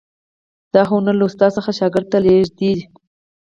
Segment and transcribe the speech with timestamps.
[0.73, 2.79] دا هنر له استاد څخه شاګرد ته لیږدید.